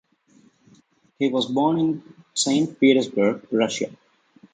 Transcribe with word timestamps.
He 1.19 1.29
was 1.29 1.45
born 1.45 1.77
in 1.79 2.01
Saint 2.33 2.79
Petersburg, 2.79 3.45
Russia. 3.53 3.95